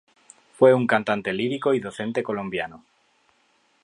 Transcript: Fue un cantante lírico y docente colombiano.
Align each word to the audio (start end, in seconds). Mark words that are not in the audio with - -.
Fue 0.55 0.73
un 0.73 0.87
cantante 0.87 1.31
lírico 1.31 1.75
y 1.75 1.79
docente 1.79 2.23
colombiano. 2.23 2.83